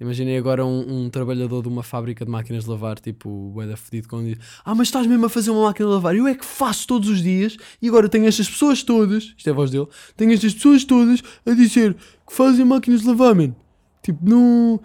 [0.00, 3.66] Imaginei agora um, um trabalhador de uma fábrica de máquinas de lavar, tipo o Bué
[3.66, 6.14] da fedido, quando diz: Ah, mas estás mesmo a fazer uma máquina de lavar?
[6.14, 9.50] Eu é que faço todos os dias e agora tenho estas pessoas todas, isto é
[9.50, 13.54] a voz dele, tenho estas pessoas todas a dizer que fazem máquinas de lavar, man.
[14.00, 14.80] Tipo, não.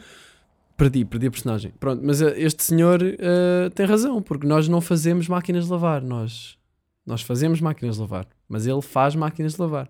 [0.84, 1.72] Perdi, perdi a personagem.
[1.80, 6.02] Pronto, mas eh, este senhor eh, tem razão, porque nós não fazemos máquinas de lavar,
[6.02, 6.58] nós,
[7.06, 9.90] nós fazemos máquinas de lavar, mas ele faz máquinas de lavar,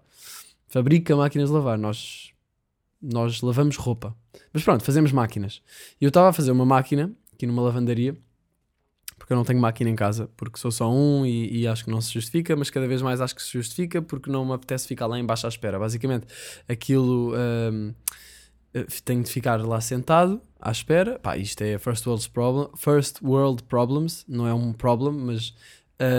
[0.67, 2.32] fabrica máquinas de lavar, nós,
[3.01, 4.15] nós lavamos roupa.
[4.53, 5.63] Mas pronto, fazemos máquinas.
[5.99, 8.15] E eu estava a fazer uma máquina aqui numa lavandaria,
[9.17, 11.89] porque eu não tenho máquina em casa, porque sou só um e, e acho que
[11.89, 14.88] não se justifica, mas cada vez mais acho que se justifica porque não me apetece
[14.88, 15.79] ficar lá em baixo à espera.
[15.79, 16.27] Basicamente,
[16.67, 17.95] aquilo hum,
[18.73, 21.19] eh, tenho de ficar lá sentado à espera.
[21.19, 25.54] Pá, isto é first world, problem, first world problems, não é um problem, mas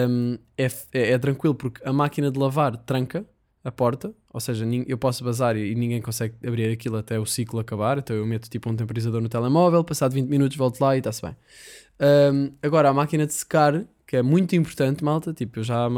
[0.09, 3.25] hum, é, é, é tranquilo porque a máquina de lavar tranca
[3.65, 7.59] a porta, ou seja, eu posso bazar e, ninguém consegue abrir aquilo até o ciclo
[7.59, 10.99] acabar, então eu meto tipo um temporizador no telemóvel, passado 20 minutos volto lá e
[10.99, 11.35] está-se bem.
[11.99, 15.89] Hum, agora, a máquina de secar, que é muito importante, malta, tipo, eu já...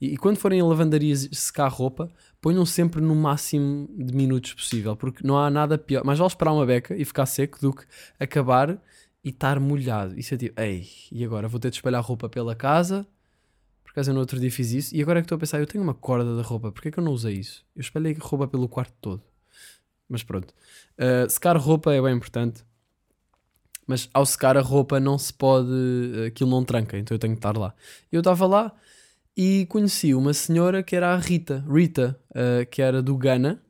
[0.00, 2.08] E, e quando forem a lavandarias secar roupa,
[2.40, 6.02] ponham sempre no máximo de minutos possível, porque não há nada pior.
[6.04, 7.84] Mas vale esperar uma beca e ficar seco do que
[8.18, 8.80] acabar
[9.22, 10.18] e estar molhado.
[10.18, 13.06] Isso é tipo, ei, e agora vou ter de espalhar roupa pela casa.
[13.84, 14.94] Por acaso eu no outro dia fiz isso.
[14.94, 16.90] E agora é que estou a pensar, eu tenho uma corda da roupa, porquê é
[16.90, 17.64] que eu não usei isso?
[17.76, 19.22] Eu espalhei roupa pelo quarto todo.
[20.08, 20.52] Mas pronto.
[20.98, 22.64] Uh, secar roupa é bem importante.
[23.86, 25.68] Mas ao secar a roupa não se pode.
[26.26, 27.74] Aquilo não tranca, então eu tenho que estar lá.
[28.10, 28.72] Eu estava lá
[29.36, 33.60] e conheci uma senhora que era a Rita, Rita, uh, que era do Ghana,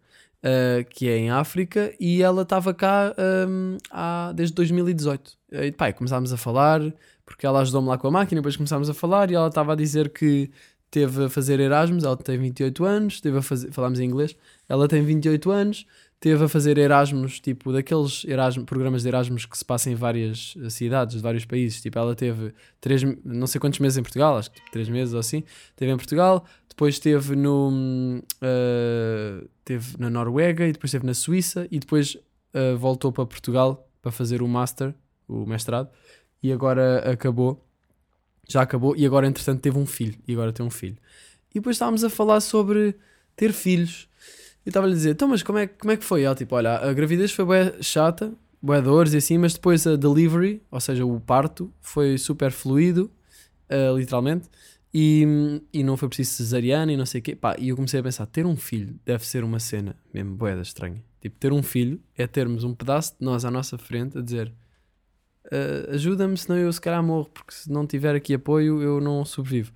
[0.44, 3.14] uh, que é em África, e ela estava cá
[3.48, 5.38] um, há, desde 2018.
[5.52, 6.80] E pá, começámos a falar,
[7.24, 9.76] porque ela ajudou-me lá com a máquina, depois começámos a falar e ela estava a
[9.76, 10.50] dizer que
[10.90, 14.36] teve a fazer Erasmus, ela tem 28 anos, teve a fazer, falámos em inglês,
[14.68, 15.86] ela tem 28 anos,
[16.20, 20.54] teve a fazer Erasmus, tipo daqueles Erasmus, programas de Erasmus que se passam em várias
[20.62, 24.36] eh, cidades, de vários países, tipo ela teve três, não sei quantos meses em Portugal,
[24.36, 25.42] acho que tipo, três meses ou assim,
[25.74, 31.66] teve em Portugal, depois teve no eh, teve na Noruega e depois teve na Suíça
[31.70, 32.18] e depois
[32.52, 34.94] eh, voltou para Portugal para fazer o master,
[35.26, 35.88] o mestrado,
[36.42, 37.66] e agora acabou,
[38.48, 40.96] já acabou, e agora entretanto teve um filho, e agora tem um filho.
[41.50, 42.94] E depois estávamos a falar sobre
[43.36, 44.09] ter filhos.
[44.64, 46.22] E estava-lhe a dizer, então, mas como é, como é que foi?
[46.22, 49.96] Ela, tipo, olha, a gravidez foi bué chata, bué dores e assim, mas depois a
[49.96, 53.10] delivery, ou seja, o parto, foi super fluido,
[53.70, 54.48] uh, literalmente,
[54.92, 55.24] e,
[55.72, 57.34] e não foi preciso cesariana e não sei o quê.
[57.36, 60.60] Pá, e eu comecei a pensar, ter um filho deve ser uma cena mesmo boeda
[60.62, 61.02] estranha.
[61.20, 64.52] Tipo, ter um filho é termos um pedaço de nós à nossa frente a dizer
[65.50, 69.24] "Ah, ajuda-me, senão eu se calhar morro, porque se não tiver aqui apoio eu não
[69.24, 69.72] sobrevivo.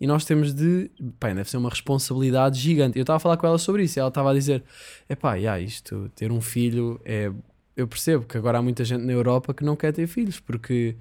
[0.00, 0.90] E nós temos de.
[1.18, 2.98] Pá, deve ser uma responsabilidade gigante.
[2.98, 4.62] Eu estava a falar com ela sobre isso e ela estava a dizer:
[5.08, 7.32] é pá, yeah, isto, ter um filho é.
[7.76, 10.96] Eu percebo que agora há muita gente na Europa que não quer ter filhos porque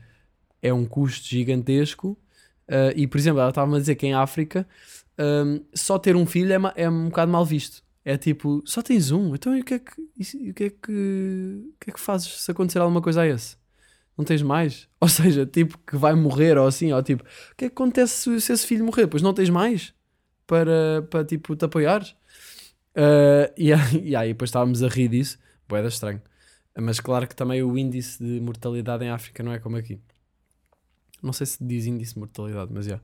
[0.61, 2.17] é um custo gigantesco.
[2.69, 4.67] ah, e, por exemplo, ela estava-me a dizer que em África
[5.17, 7.83] ahm, só ter um filho é, é um bocado mal visto.
[8.03, 10.91] É tipo, só tens um, então e o que é que, o que, é que,
[11.73, 13.57] o que é que fazes se acontecer alguma coisa a esse?
[14.17, 14.87] Não tens mais?
[14.99, 18.13] Ou seja, tipo, que vai morrer ou assim, ou tipo, o que é que acontece
[18.15, 19.07] se, se esse filho morrer?
[19.07, 19.93] Pois não tens mais
[20.47, 22.15] para, para tipo, te apoiares?
[22.95, 26.21] Ah, e, aí, e aí depois estávamos a rir disso, boeda estranho.
[26.77, 29.99] Mas claro que também o índice de mortalidade em África não é como aqui.
[31.21, 32.99] Não sei se diz índice de mortalidade, mas já.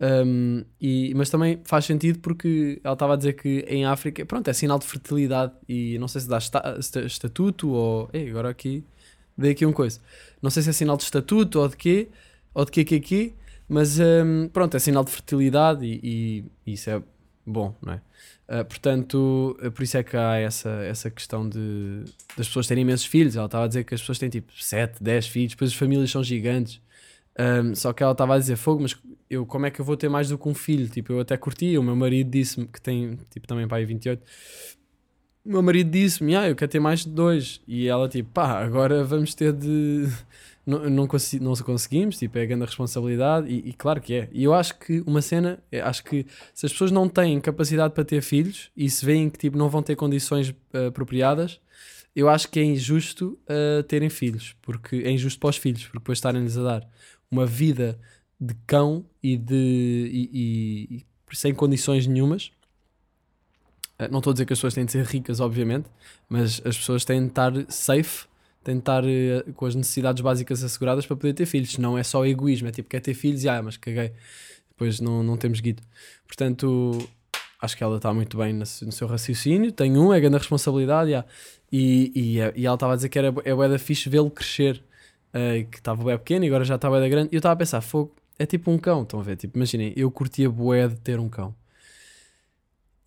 [0.00, 4.48] Um, e, mas também faz sentido porque ela estava a dizer que em África, pronto,
[4.48, 8.10] é sinal de fertilidade e não sei se dá esta- esta- estatuto ou.
[8.12, 8.84] Ei, agora aqui,
[9.36, 10.00] dei aqui um coisa.
[10.42, 12.08] Não sei se é sinal de estatuto ou de quê,
[12.54, 13.34] ou de quê, quê, quê,
[13.68, 17.02] mas um, pronto, é sinal de fertilidade e, e isso é
[17.46, 18.02] bom, não é?
[18.48, 22.02] Uh, portanto, por isso é que há essa, essa questão de
[22.36, 23.36] das pessoas terem imensos filhos.
[23.36, 26.10] Ela estava a dizer que as pessoas têm tipo 7, 10 filhos, depois as famílias
[26.10, 26.80] são gigantes.
[27.38, 28.96] Um, só que ela estava a dizer fogo, mas
[29.30, 30.88] eu como é que eu vou ter mais do que um filho?
[30.88, 34.20] Tipo, eu até curti, o meu marido disse-me que tem, tipo, também pai 28.
[35.44, 37.60] O meu marido disse-me, ah, eu quero ter mais de dois.
[37.66, 40.06] E ela, tipo, pá, agora vamos ter de.
[40.66, 43.48] Não, não, consi- não conseguimos, tipo, é grande responsabilidade.
[43.50, 44.28] E, e claro que é.
[44.30, 47.94] E eu acho que uma cena, é- acho que se as pessoas não têm capacidade
[47.94, 51.58] para ter filhos e se veem que, tipo, não vão ter condições eh, apropriadas,
[52.14, 55.98] eu acho que é injusto uh, terem filhos, porque é injusto para os filhos, porque
[55.98, 56.88] depois estarem-lhes a dar
[57.30, 57.98] uma vida
[58.38, 59.54] de cão e de
[60.12, 62.52] e- e sem condições nenhumas.
[64.00, 65.88] Uh, não estou a dizer que as pessoas têm de ser ricas, obviamente,
[66.28, 68.26] mas as pessoas têm de estar safe,
[68.64, 71.76] têm de estar uh, com as necessidades básicas asseguradas para poder ter filhos.
[71.78, 74.12] Não é só egoísmo, é tipo, quer ter filhos, e ah, mas caguei,
[74.70, 75.82] depois não, não temos guido.
[76.26, 76.98] Portanto,
[77.60, 79.72] acho que ela está muito bem no, seu- raciocínio.
[79.72, 80.36] Tem um, é grande
[81.72, 84.30] e, e, e, e ela estava a dizer que era é bué da fixe vê-lo
[84.30, 84.82] crescer,
[85.32, 87.28] eh, que estava bem pequeno e agora já está bué da grande.
[87.32, 89.36] E eu estava a pensar, fogo, é tipo um cão, estão a ver?
[89.36, 91.54] Tipo, imaginem, eu curtia bué de ter um cão.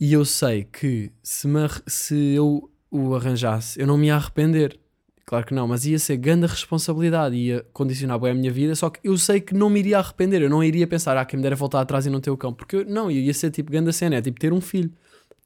[0.04, 4.78] E eu sei que se, me se eu o arranjasse, eu não me ia arrepender.
[5.26, 8.90] Claro que não, mas ia ser grande responsabilidade, ia condicionar bem a minha vida, só
[8.90, 11.44] que eu sei que não me iria arrepender, eu não iria pensar, ah, quem me
[11.44, 13.94] dera voltar atrás e não ter o cão, porque eu, não, ia ser tipo grande
[13.94, 14.92] cena, é tipo ter um filho.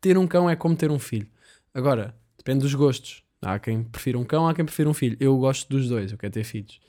[0.02, 1.28] Ter um cão é como ter um filho.
[1.72, 3.22] Agora, depende dos gostos.
[3.40, 5.16] Há quem prefira um cão, há quem prefira um filho.
[5.20, 6.80] Eu gosto dos dois, eu quero ter filhos.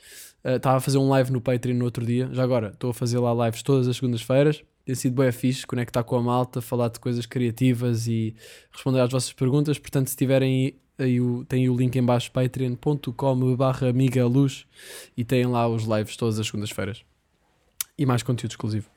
[0.43, 2.95] Ah, Estava a fazer um live no Patreon no outro dia, já agora estou a
[2.95, 4.65] fazer lá lives todas as segundas-feiras.
[4.89, 8.35] Tem sido bem fixe, conectar com a malta, falar de coisas criativas e
[8.73, 9.79] responder às vossas perguntas.
[9.79, 14.65] Portanto, se tiverem aí o, tem o link em baixo, patreon.com barra amiga luz
[15.15, 17.03] e têm lá os lives todas as segundas-feiras.
[17.99, 18.89] E mais conteúdo exclusivo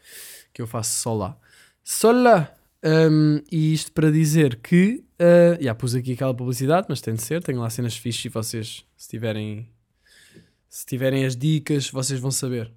[0.53, 1.37] que eu faço só lá.
[1.83, 2.53] Só lá!
[2.81, 7.21] Um, e isto para dizer que uh, já pus aqui aquela publicidade, mas tem de
[7.21, 9.67] ser, tenho lá cenas fixes e vocês, se tiverem
[10.69, 12.71] se tiverem as dicas, vocês vão saber.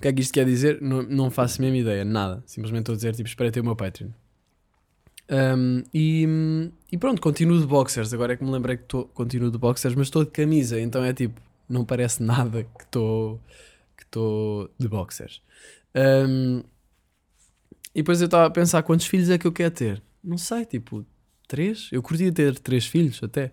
[0.00, 0.80] O que é que isto quer dizer?
[0.80, 2.42] Não, não faço a mesma ideia, nada.
[2.46, 4.08] Simplesmente estou a dizer, tipo, espera ter o meu Patreon.
[5.30, 6.26] Um, e,
[6.90, 8.14] e pronto, continuo de boxers.
[8.14, 11.04] Agora é que me lembrei que tô, continuo de boxers, mas estou de camisa, então
[11.04, 13.38] é tipo, não parece nada que estou
[13.94, 15.42] que estou de boxers.
[15.94, 16.60] Um,
[17.94, 20.02] e depois eu estava a pensar quantos filhos é que eu quero ter.
[20.24, 21.04] Não sei, tipo,
[21.46, 21.90] três?
[21.92, 23.52] Eu curtia ter três filhos até.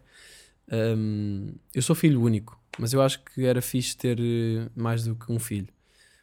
[0.71, 5.13] Um, eu sou filho único, mas eu acho que era fixe ter eh, mais do
[5.13, 5.75] que um filho.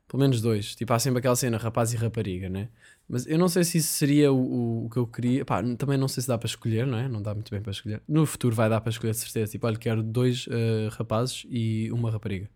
[0.09, 0.75] Pelo menos dois.
[0.75, 2.69] Tipo, há sempre aquela cena rapaz e rapariga, né?
[3.09, 5.45] Mas eu não sei se isso seria o, o, que eu queria.
[5.45, 7.09] Pá, também não sei se dá para escolher, não é?
[7.09, 8.03] Não dá muito bem para escolher.
[8.09, 9.53] No futuro vai dar para escolher, de certeza.
[9.53, 12.49] Tipo, olha, quero dois eh, rapazes e uma rapariga.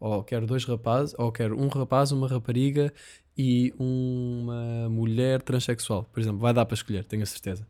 [0.00, 2.92] Ou quero dois rapazes, ou quero um rapaz, uma rapariga
[3.36, 6.04] e uma mulher transexual.
[6.04, 7.66] Por exemplo, vai dar para escolher, tenho a certeza.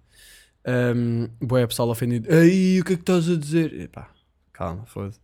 [0.67, 2.33] Um, boa pessoal ofendido.
[2.33, 3.73] Aí, o que é que estás a dizer?
[3.81, 4.11] Epá,
[4.53, 5.21] calma, foda-se.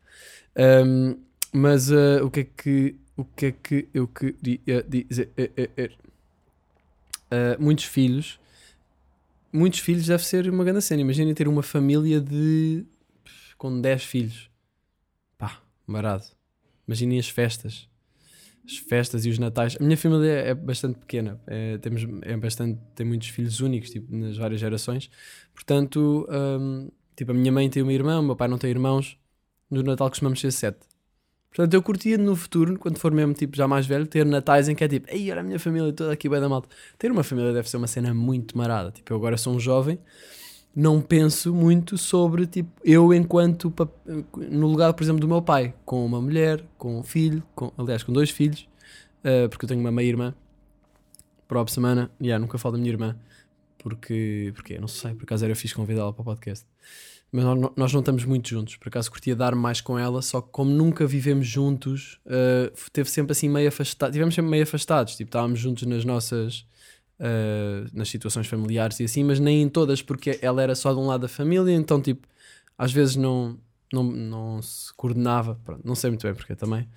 [0.57, 1.17] Um,
[1.53, 5.33] mas uh, o que é que o que é que eu queria dizer?
[7.27, 8.39] Uh, muitos filhos,
[9.53, 11.03] muitos filhos deve ser uma grande cena.
[11.03, 12.87] Imaginem ter uma família de
[13.59, 14.49] com 10 filhos.
[15.37, 16.25] Pá, marado.
[16.87, 17.89] Imaginem as festas.
[18.65, 19.77] As festas e os natais.
[19.81, 21.41] A minha família é bastante pequena.
[21.49, 25.11] É, temos, é bastante, tem muitos filhos únicos, tipo, nas várias gerações.
[25.53, 29.19] Portanto, hum, tipo, a minha mãe tem uma irmã, o meu pai não tem irmãos.
[29.69, 30.87] No Natal costumamos ser sete.
[31.51, 34.75] Portanto, eu curtia no futuro, quando for mesmo tipo já mais velho, ter natais em
[34.75, 36.69] que é tipo, ei, olha a minha família toda aqui bem da malta.
[36.99, 38.91] Ter uma família deve ser uma cena muito marada.
[38.91, 39.99] Tipo, eu agora sou um jovem,
[40.75, 43.73] não penso muito sobre, tipo, eu enquanto,
[44.37, 48.03] no lugar, por exemplo, do meu pai, com uma mulher, com um filho, com, aliás,
[48.03, 48.69] com dois filhos,
[49.25, 50.35] uh, porque eu tenho uma meia-irmã,
[51.49, 53.17] própria semana, e yeah, nunca falo da minha irmã,
[53.79, 56.67] porque, porque não sei, por acaso era fixe convidá-la para o podcast.
[57.31, 60.49] Mas nós não, estamos muito juntos, por acaso curtia dar mais com ela, só que
[60.51, 65.29] como nunca vivemos juntos, uh, teve sempre assim meio afastado, tivemos sempre meio afastados, tipo,
[65.29, 66.67] estávamos juntos nas nossas
[67.21, 70.99] uh, nas situações familiares e assim, mas nem em todas, porque ela era só de
[70.99, 72.27] um lado da família, então tipo,
[72.79, 73.59] às vezes não,
[73.93, 76.89] não, não se coordenava, Pronto, não sei muito bem porque também,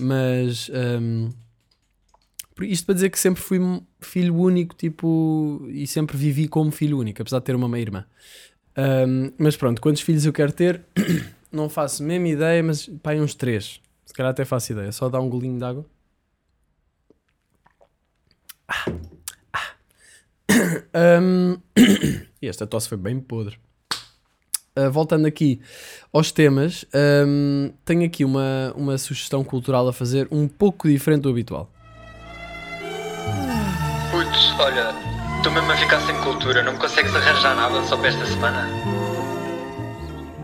[0.00, 1.30] mas um,
[2.54, 3.60] por isto para dizer que sempre fui
[4.00, 8.06] filho único, tipo, e sempre vivi como filho único, apesar de ter uma meia-irmã.
[8.76, 10.82] Um, mas pronto, quantos filhos eu quero ter?
[11.50, 13.80] não faço a mesma ideia, mas pá, aí uns três.
[14.04, 14.92] Se calhar até faço ideia.
[14.92, 15.86] Só dar um golinho de água.
[20.94, 21.58] Um,
[22.40, 23.58] e esta tosse foi bem podre.
[24.78, 25.60] Uh, voltando aqui
[26.12, 26.84] aos temas,
[27.26, 31.70] um, tenho aqui uma, uma sugestão cultural a fazer um pouco diferente do habitual.
[34.10, 35.15] Putz, olha,
[35.46, 38.68] estou mesmo a ficar sem cultura, não me consegues arranjar nada só para esta semana?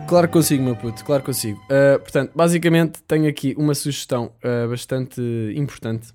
[0.07, 1.59] Claro que consigo, meu puto, claro que consigo.
[1.65, 5.21] Uh, portanto, basicamente tenho aqui uma sugestão uh, bastante
[5.57, 6.13] importante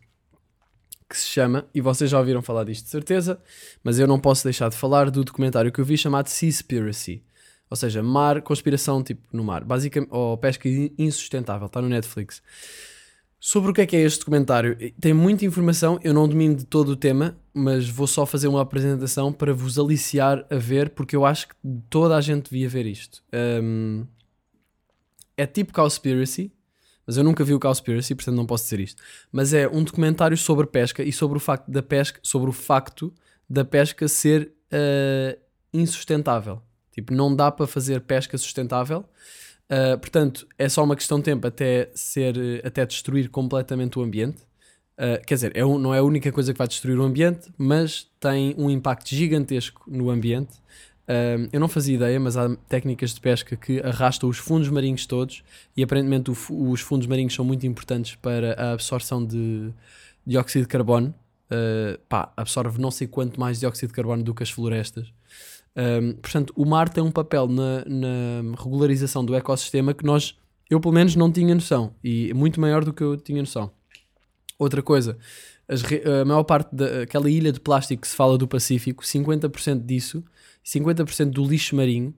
[1.09, 3.37] que se chama, e vocês já ouviram falar disto de certeza,
[3.83, 7.21] mas eu não posso deixar de falar do documentário que eu vi chamado Seaspiracy.
[7.69, 12.41] Ou seja, mar, conspiração tipo no mar, basicamente, ou pesca insustentável, está no Netflix.
[13.39, 16.65] Sobre o que é que é este documentário, tem muita informação, eu não domino de
[16.65, 21.15] todo o tema, mas vou só fazer uma apresentação para vos aliciar a ver, porque
[21.15, 21.55] eu acho que
[21.87, 23.23] toda a gente devia ver isto.
[23.61, 24.07] Um,
[25.37, 26.51] é tipo Cowspiracy,
[27.05, 29.03] mas eu nunca vi o Cowspiracy, portanto não posso dizer isto.
[29.31, 33.13] Mas é um documentário sobre pesca e sobre o facto da pesca, sobre o facto
[33.47, 35.39] da pesca ser uh,
[35.71, 36.59] insustentável.
[36.91, 39.05] Tipo, não dá para fazer pesca sustentável
[39.69, 44.41] Uh, portanto, é só uma questão de tempo até ser, até destruir completamente o ambiente.
[44.97, 48.07] Uh, quer dizer, é não é a única coisa que vai destruir o ambiente, mas
[48.19, 50.57] tem um impacto gigantesco no ambiente.
[51.07, 55.05] Uh, eu não fazia ideia, mas há técnicas de pesca que arrastam os fundos marinhos
[55.05, 55.43] todos
[55.75, 59.71] e aparentemente o, os fundos marinhos são muito importantes para a absorção de
[60.25, 61.13] dióxido de carbono.
[61.49, 65.13] Uh, pá, absorve não sei quanto mais dióxido de carbono do que as florestas.
[65.75, 70.35] Um, portanto, o mar tem um papel na, na, regularização do ecossistema que nós,
[70.69, 73.71] eu pelo menos, não tinha noção e muito maior do que eu tinha noção.
[74.57, 75.17] Outra coisa,
[75.67, 80.23] as, a maior parte daquela ilha de plástico que se fala do Pacífico, 50% disso,
[80.65, 82.13] 50% do lixo marinho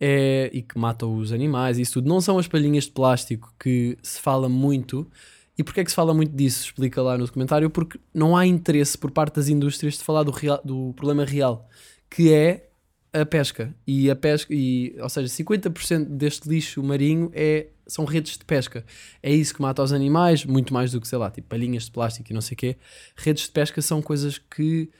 [0.00, 3.96] é, e que mata os animais, isso tudo, não são as palhinhas de plástico que
[4.02, 5.08] se fala muito.
[5.56, 6.64] E porquê é que se fala muito disso?
[6.64, 7.70] Explica lá no documentário.
[7.70, 11.68] Porque não há interesse por parte das indústrias de falar do, real, do problema real,
[12.10, 12.68] que é
[13.14, 13.74] a pesca.
[13.86, 18.84] E a pesca, e, ou seja, 50% deste lixo marinho é, são redes de pesca.
[19.22, 21.92] É isso que mata os animais, muito mais do que, sei lá, tipo palhinhas de
[21.92, 22.76] plástico e não sei o quê.
[23.16, 24.90] Redes de pesca são coisas que.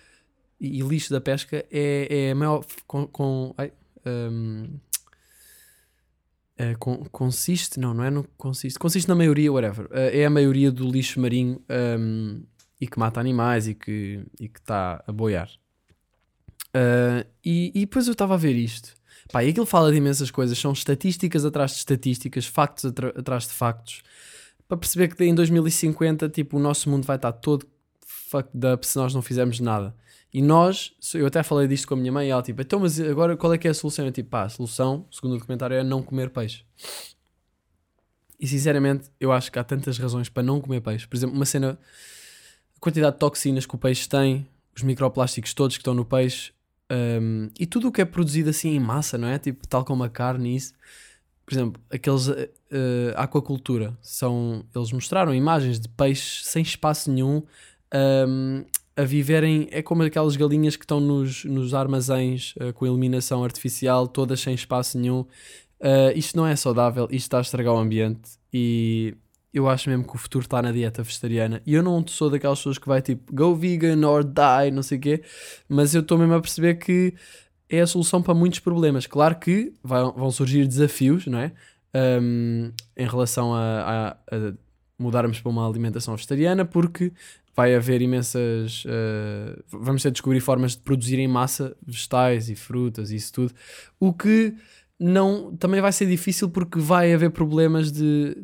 [0.60, 2.64] E, lixo da pesca é, é maior.
[2.86, 3.72] Com, com, ai,
[4.06, 4.78] um,
[6.56, 9.88] é, com, consiste, não, não é no consiste, consiste na maioria, whatever.
[9.90, 11.60] É, é a maioria do lixo marinho
[11.98, 12.44] um,
[12.80, 15.50] e que mata animais e que está a boiar.
[16.74, 18.94] Uh, e, e depois eu estava a ver isto.
[19.32, 23.52] Pá, e aquilo fala de imensas coisas, são estatísticas atrás de estatísticas, factos atrás de
[23.54, 24.02] factos,
[24.68, 27.66] para perceber que em 2050 tipo, o nosso mundo vai estar todo
[28.04, 29.94] fucked up se nós não fizermos nada.
[30.32, 32.98] E nós, eu até falei disto com a minha mãe, e ela tipo, então, mas
[33.00, 34.04] agora qual é que é a solução?
[34.04, 36.64] Eu tipo, pá, a solução, segundo o documentário, é não comer peixe.
[38.38, 41.06] E sinceramente, eu acho que há tantas razões para não comer peixe.
[41.06, 41.78] Por exemplo, uma cena,
[42.76, 46.52] a quantidade de toxinas que o peixe tem, os microplásticos todos que estão no peixe,
[46.90, 49.38] um, e tudo o que é produzido assim em massa, não é?
[49.38, 50.74] Tipo, tal como a carne e isso.
[51.46, 52.44] Por exemplo, aqueles uh,
[53.16, 54.64] aquacultura são.
[54.74, 57.42] Eles mostraram imagens de peixes sem espaço nenhum
[58.26, 58.64] um,
[58.96, 59.68] a viverem.
[59.70, 64.54] É como aquelas galinhas que estão nos, nos armazéns uh, com iluminação artificial, todas sem
[64.54, 65.20] espaço nenhum.
[65.80, 69.14] Uh, isto não é saudável, isto está a estragar o ambiente e
[69.54, 71.62] eu acho mesmo que o futuro está na dieta vegetariana.
[71.64, 74.98] E eu não sou daquelas pessoas que vai tipo go vegan or die, não sei
[74.98, 75.22] o quê,
[75.68, 77.14] mas eu estou mesmo a perceber que
[77.68, 79.06] é a solução para muitos problemas.
[79.06, 81.52] Claro que vão surgir desafios, não é?
[81.94, 84.52] Um, em relação a, a, a,
[84.98, 87.12] mudarmos para uma alimentação vegetariana, porque
[87.54, 88.84] vai haver imensas.
[88.84, 93.32] Uh, vamos ter de descobrir formas de produzir em massa vegetais e frutas e isso
[93.32, 93.54] tudo.
[94.00, 94.54] O que
[94.98, 98.36] não também vai ser difícil porque vai haver problemas de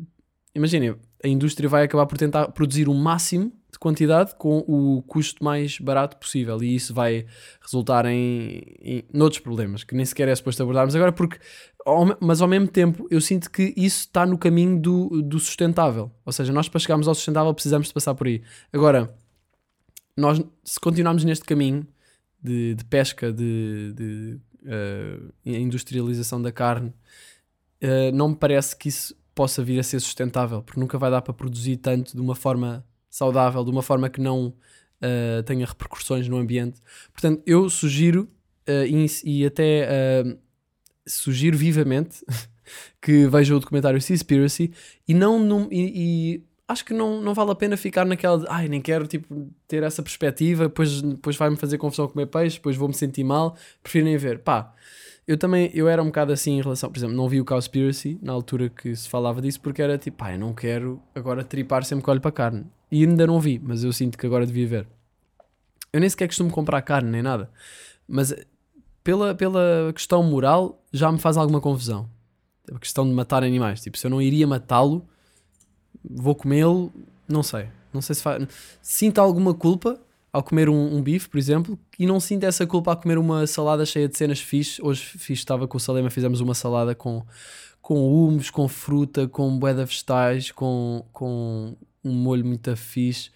[0.53, 5.43] imaginem, a indústria vai acabar por tentar produzir o máximo de quantidade com o custo
[5.43, 6.61] mais barato possível.
[6.61, 7.25] E isso vai
[7.61, 11.39] resultar em, em noutros problemas que nem sequer é suposto abordarmos agora porque
[11.85, 16.11] ao, mas ao mesmo tempo eu sinto que isso está no caminho do, do sustentável.
[16.25, 18.41] Ou seja, nós para chegarmos ao sustentável precisamos de passar por aí.
[18.73, 19.15] Agora,
[20.17, 21.87] nós se continuarmos neste caminho
[22.41, 26.89] de, de pesca de, de uh, industrialização da carne
[27.81, 31.21] uh, não me parece que isso possa vir a ser sustentável, porque nunca vai dar
[31.21, 36.27] para produzir tanto de uma forma saudável, de uma forma que não uh, tenha repercussões
[36.27, 36.81] no ambiente.
[37.11, 38.29] Portanto, eu sugiro
[38.67, 39.87] uh, e, e, até
[40.25, 40.37] uh,
[41.05, 42.23] sugiro vivamente
[43.01, 44.71] que vejam o documentário Seaspiracy
[45.07, 48.45] e não num, e, e, acho que não, não vale a pena ficar naquela de
[48.49, 52.75] ai, nem quero tipo, ter essa perspectiva, depois, depois vai-me fazer confusão comer peixe, depois
[52.75, 54.39] vou-me sentir mal, prefiro nem ver.
[54.39, 54.73] Pá,
[55.27, 58.19] eu também, eu era um bocado assim em relação, por exemplo, não vi o Cowspiracy
[58.21, 61.83] na altura que se falava disso porque era tipo, pá, eu não quero agora tripar
[61.85, 62.65] sempre que olho para carne.
[62.91, 64.87] E ainda não vi, mas eu sinto que agora devia ver.
[65.93, 67.49] Eu nem sequer costumo comprar carne nem nada,
[68.07, 68.33] mas
[69.03, 72.09] pela, pela questão moral já me faz alguma confusão.
[72.73, 75.05] A questão de matar animais, tipo, se eu não iria matá-lo,
[76.03, 76.91] vou comê-lo,
[77.27, 77.67] não sei.
[77.93, 78.47] Não sei se faz.
[78.81, 79.99] Sinto alguma culpa,
[80.33, 83.45] ao comer um, um, bife, por exemplo, e não sinto essa culpa a comer uma
[83.45, 84.81] salada cheia de cenas fixe.
[84.81, 87.25] Hoje fixe, estava com o Salema, fizemos uma salada com,
[87.81, 93.29] com humos, com fruta, com boeda vegetais, com, com um molho muito fixe.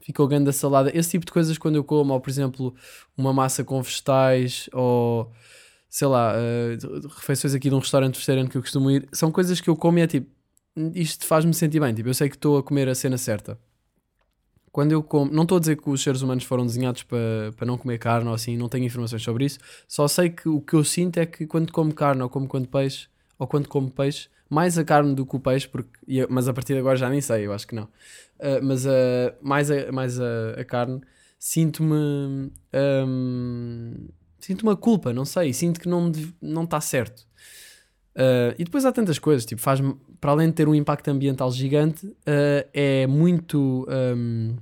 [0.00, 0.90] Fica o grande da salada.
[0.96, 2.74] Esse tipo de coisas quando eu como, ou por exemplo,
[3.16, 5.30] uma massa com vegetais, ou
[5.90, 9.60] sei lá, uh, refeições aqui de um restaurante vegetariano que eu costumo ir, são coisas
[9.60, 10.30] que eu como e é tipo,
[10.94, 11.92] isto faz-me sentir bem.
[11.94, 13.58] Tipo, eu sei que estou a comer a cena certa.
[14.72, 17.66] Quando eu como, não estou a dizer que os seres humanos foram desenhados para, para
[17.66, 19.58] não comer carne ou assim, não tenho informações sobre isso.
[19.88, 22.68] Só sei que o que eu sinto é que quando como carne ou como quando
[22.68, 23.08] peixe,
[23.38, 25.90] ou quando como peixe, mais a carne do que o peixe, porque,
[26.28, 27.84] mas a partir de agora já nem sei, eu acho que não.
[27.84, 28.88] Uh, mas uh,
[29.40, 31.00] mais, a, mais a, a carne,
[31.38, 32.52] sinto-me.
[32.74, 34.08] Um,
[34.38, 36.10] sinto uma culpa, não sei, sinto que não
[36.40, 37.26] não está certo.
[38.16, 39.80] Uh, e depois há tantas coisas, tipo, faz
[40.20, 43.86] para além de ter um impacto ambiental gigante, uh, é muito.
[43.88, 44.56] Um,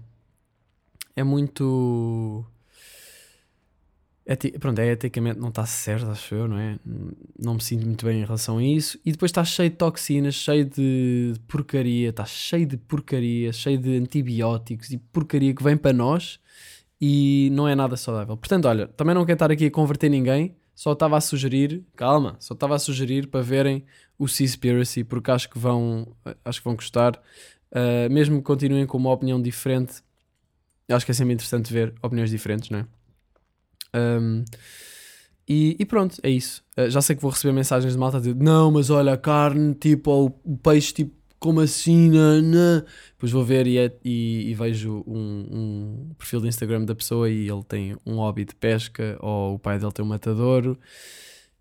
[1.17, 2.45] é muito.
[4.61, 6.79] Pronto, é, eticamente não está certo, acho eu, não é?
[7.39, 9.01] Não me sinto muito bem em relação a isso.
[9.03, 13.97] E depois está cheio de toxinas, cheio de porcaria, está cheio de porcaria, cheio de
[13.97, 16.39] antibióticos e porcaria que vem para nós
[17.01, 18.37] e não é nada saudável.
[18.37, 22.37] Portanto, olha, também não quero estar aqui a converter ninguém, só estava a sugerir, calma,
[22.39, 23.85] só estava a sugerir para verem
[24.17, 26.07] o Seaspiracy, porque acho que vão,
[26.45, 27.21] acho que vão gostar.
[27.73, 29.95] Uh, mesmo que continuem com uma opinião diferente,
[30.89, 32.87] acho que é sempre interessante ver opiniões diferentes, não é?
[33.93, 34.45] Um,
[35.49, 36.63] e, e, pronto, é isso.
[36.79, 40.13] Uh, já sei que vou receber mensagens de malta não, mas olha, a carne, tipo,
[40.13, 42.11] ou o peixe, tipo, como assim?
[42.11, 42.85] Não.
[43.13, 45.47] Depois vou ver e, é, e, e vejo um,
[46.11, 49.59] um, perfil de Instagram da pessoa e ele tem um hobby de pesca ou o
[49.59, 50.79] pai dele tem um matadouro.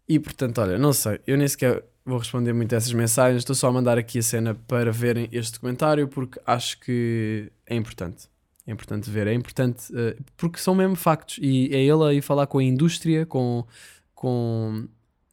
[0.07, 3.55] E portanto, olha, não sei, eu nem sequer vou responder muito a essas mensagens, estou
[3.55, 8.29] só a mandar aqui a cena para verem este documentário porque acho que é importante.
[8.65, 12.47] É importante ver, é importante uh, porque são mesmo factos e é ele aí falar
[12.47, 13.65] com a indústria, com,
[14.13, 14.87] com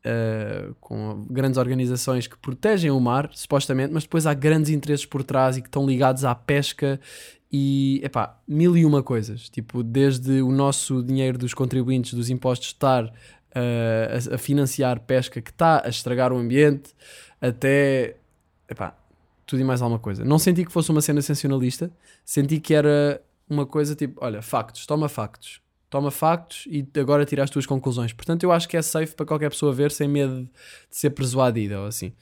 [0.05, 5.23] uh, com grandes organizações que protegem o mar, supostamente, mas depois há grandes interesses por
[5.23, 7.01] trás e que estão ligados à pesca
[7.51, 9.49] e, epá, mil e uma coisas.
[9.49, 13.11] Tipo, desde o nosso dinheiro dos contribuintes, dos impostos, estar uh,
[14.31, 16.95] a, a, financiar pesca que está a estragar o ambiente,
[17.41, 18.17] até,
[18.69, 18.97] epá,
[19.47, 20.25] tudo e mais alguma coisa.
[20.25, 21.91] Não senti que fosse uma cena sensacionalista,
[22.25, 25.64] senti que era uma coisa tipo, olha, factos, toma factos
[25.95, 28.13] toma factos e agora tira as tuas conclusões.
[28.13, 30.51] Portanto, eu acho que é safe para qualquer pessoa ver sem medo de
[30.91, 32.13] ser persuadida ou assim.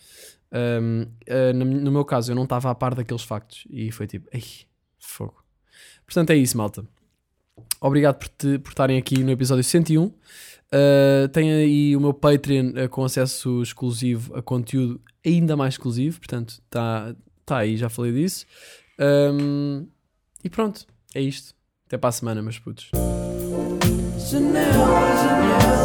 [0.53, 3.91] Um, uh, ah, no, no, meu caso, eu não estava a par daqueles factos e
[3.91, 4.45] foi tipo, ei,
[4.99, 5.43] fogo.
[6.05, 6.87] Portanto, é isso, malta.
[7.81, 10.05] Obrigado por, te, estarem aqui no episódio 101.
[10.05, 10.13] Uh,
[10.71, 16.19] ah, tem aí o meu Patreon uh, com acesso exclusivo a conteúdo ainda mais exclusivo.
[16.19, 17.17] Portanto, está
[17.47, 18.45] tá aí, já falei disso.
[19.01, 19.89] Um,
[20.45, 21.55] e pronto, é isto.
[21.87, 22.91] Até para a semana, meus putos.
[24.25, 24.63] Janela,
[25.21, 25.82] janela.